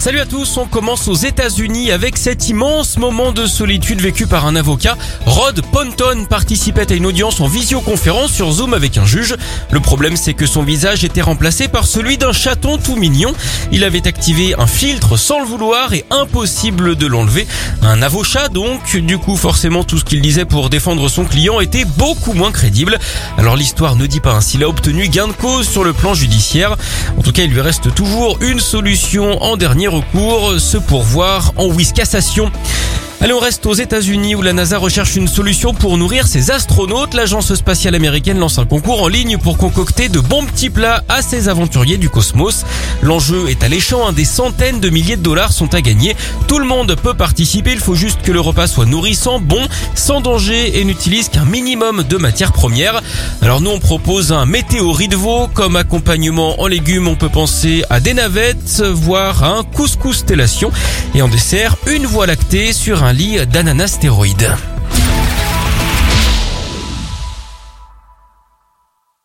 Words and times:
Salut 0.00 0.20
à 0.20 0.26
tous, 0.26 0.56
on 0.58 0.66
commence 0.66 1.08
aux 1.08 1.14
États-Unis 1.14 1.90
avec 1.90 2.16
cet 2.16 2.48
immense 2.48 2.98
moment 2.98 3.32
de 3.32 3.48
solitude 3.48 4.00
vécu 4.00 4.28
par 4.28 4.46
un 4.46 4.54
avocat. 4.54 4.96
Rod 5.26 5.60
Ponton 5.72 6.24
participait 6.24 6.92
à 6.92 6.94
une 6.94 7.04
audience 7.04 7.40
en 7.40 7.48
visioconférence 7.48 8.30
sur 8.30 8.52
Zoom 8.52 8.74
avec 8.74 8.96
un 8.96 9.04
juge. 9.04 9.34
Le 9.72 9.80
problème 9.80 10.16
c'est 10.16 10.34
que 10.34 10.46
son 10.46 10.62
visage 10.62 11.02
était 11.02 11.20
remplacé 11.20 11.66
par 11.66 11.84
celui 11.84 12.16
d'un 12.16 12.32
chaton 12.32 12.78
tout 12.78 12.94
mignon. 12.94 13.32
Il 13.72 13.82
avait 13.82 14.06
activé 14.06 14.54
un 14.56 14.68
filtre 14.68 15.16
sans 15.16 15.40
le 15.40 15.46
vouloir 15.46 15.92
et 15.92 16.04
impossible 16.10 16.94
de 16.94 17.06
l'enlever. 17.08 17.48
Un 17.82 18.00
avocat 18.00 18.48
donc, 18.48 18.96
du 18.96 19.18
coup 19.18 19.36
forcément 19.36 19.82
tout 19.82 19.98
ce 19.98 20.04
qu'il 20.04 20.20
disait 20.20 20.44
pour 20.44 20.70
défendre 20.70 21.08
son 21.08 21.24
client 21.24 21.58
était 21.58 21.84
beaucoup 21.84 22.34
moins 22.34 22.52
crédible. 22.52 23.00
Alors 23.36 23.56
l'histoire 23.56 23.96
ne 23.96 24.06
dit 24.06 24.20
pas 24.20 24.34
ainsi, 24.34 24.58
il 24.58 24.62
a 24.62 24.68
obtenu 24.68 25.08
gain 25.08 25.26
de 25.26 25.32
cause 25.32 25.68
sur 25.68 25.82
le 25.82 25.92
plan 25.92 26.14
judiciaire. 26.14 26.76
En 27.18 27.22
tout 27.22 27.32
cas 27.32 27.42
il 27.42 27.50
lui 27.50 27.60
reste 27.60 27.92
toujours 27.96 28.38
une 28.40 28.60
solution 28.60 29.42
en 29.42 29.56
dernier 29.56 29.88
recours, 29.98 30.60
se 30.60 30.78
pourvoir 30.78 31.52
en 31.56 31.66
whisk 31.68 31.96
cassation. 31.96 32.50
Allez, 33.20 33.32
on 33.32 33.40
reste 33.40 33.66
aux 33.66 33.74
États-Unis 33.74 34.36
où 34.36 34.42
la 34.42 34.52
NASA 34.52 34.78
recherche 34.78 35.16
une 35.16 35.26
solution 35.26 35.74
pour 35.74 35.98
nourrir 35.98 36.28
ses 36.28 36.52
astronautes. 36.52 37.14
L'agence 37.14 37.52
spatiale 37.56 37.96
américaine 37.96 38.38
lance 38.38 38.58
un 38.58 38.64
concours 38.64 39.02
en 39.02 39.08
ligne 39.08 39.38
pour 39.38 39.58
concocter 39.58 40.08
de 40.08 40.20
bons 40.20 40.44
petits 40.44 40.70
plats 40.70 41.02
à 41.08 41.20
ses 41.20 41.48
aventuriers 41.48 41.96
du 41.96 42.08
cosmos. 42.10 42.64
L'enjeu 43.02 43.48
est 43.48 43.64
alléchant, 43.64 44.06
hein. 44.06 44.12
des 44.12 44.24
centaines 44.24 44.78
de 44.78 44.88
milliers 44.88 45.16
de 45.16 45.22
dollars 45.22 45.52
sont 45.52 45.74
à 45.74 45.80
gagner. 45.80 46.14
Tout 46.46 46.60
le 46.60 46.64
monde 46.64 46.94
peut 46.94 47.14
participer, 47.14 47.72
il 47.72 47.80
faut 47.80 47.96
juste 47.96 48.22
que 48.22 48.30
le 48.30 48.38
repas 48.38 48.68
soit 48.68 48.86
nourrissant, 48.86 49.40
bon, 49.40 49.66
sans 49.96 50.20
danger 50.20 50.78
et 50.78 50.84
n'utilise 50.84 51.28
qu'un 51.28 51.44
minimum 51.44 52.04
de 52.04 52.16
matières 52.18 52.52
premières. 52.52 53.02
Alors 53.42 53.60
nous 53.60 53.70
on 53.70 53.80
propose 53.80 54.30
un 54.30 54.46
météorite 54.46 55.10
de 55.10 55.18
comme 55.52 55.74
accompagnement 55.74 56.60
en 56.60 56.68
légumes, 56.68 57.08
on 57.08 57.16
peut 57.16 57.28
penser 57.28 57.82
à 57.90 57.98
des 57.98 58.14
navettes, 58.14 58.80
voire 58.80 59.42
à 59.42 59.48
un 59.58 59.64
couscous 59.64 60.18
stellation 60.18 60.70
et 61.14 61.22
en 61.22 61.28
dessert 61.28 61.76
une 61.86 62.06
voie 62.06 62.26
lactée 62.26 62.72
sur 62.72 63.04
un 63.04 63.12
lit 63.12 63.46
d'ananas 63.46 63.88
stéroïde. 63.88 64.48